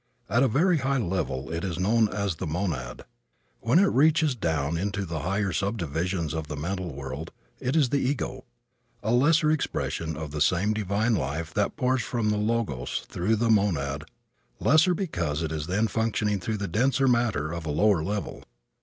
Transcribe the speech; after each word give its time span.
At 0.31 0.41
a 0.41 0.47
very 0.47 0.79
high 0.79 0.97
level 0.97 1.51
it 1.51 1.63
is 1.63 1.77
known 1.77 2.09
as 2.09 2.37
the 2.37 2.47
monad. 2.47 3.03
When 3.59 3.77
it 3.77 3.85
reaches 3.85 4.33
down 4.33 4.75
into 4.75 5.05
the 5.05 5.19
higher 5.19 5.53
subdivisions 5.53 6.33
of 6.33 6.47
the 6.47 6.55
mental 6.55 6.91
world 6.91 7.29
it 7.59 7.75
is 7.75 7.89
the 7.89 7.99
ego, 7.99 8.45
a 9.03 9.11
lesser 9.13 9.51
expression 9.51 10.17
of 10.17 10.31
the 10.31 10.41
same 10.41 10.73
divine 10.73 11.13
life 11.13 11.53
that 11.53 11.75
pours 11.77 12.01
from 12.01 12.31
the 12.31 12.37
Logos 12.37 13.05
through 13.09 13.35
the 13.35 13.51
monad 13.51 14.05
lesser 14.59 14.95
because 14.95 15.43
it 15.43 15.51
is 15.51 15.67
then 15.67 15.87
functioning 15.87 16.39
through 16.39 16.57
the 16.57 16.67
denser 16.67 17.07
matter 17.07 17.51
of 17.51 17.67
a 17.67 17.69
lower 17.71 18.03
level. 18.03 18.41